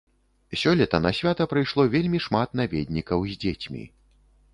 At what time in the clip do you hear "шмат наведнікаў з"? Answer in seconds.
2.27-3.37